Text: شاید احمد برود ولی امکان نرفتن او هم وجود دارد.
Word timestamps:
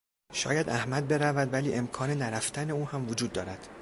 شاید 0.33 0.69
احمد 0.69 1.07
برود 1.07 1.53
ولی 1.53 1.73
امکان 1.73 2.09
نرفتن 2.09 2.69
او 2.71 2.87
هم 2.89 3.09
وجود 3.09 3.31
دارد. 3.31 3.67